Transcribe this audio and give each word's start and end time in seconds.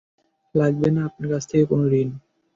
লাগবে 0.55 0.89
না 0.95 1.01
আপনার 1.09 1.27
কাছ 1.31 1.43
থেকে 1.49 1.63
কোন 1.71 1.81
ঋণ। 1.93 2.09